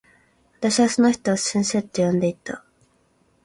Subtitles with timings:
[0.59, 2.63] 私はその人を先生と呼んでいた。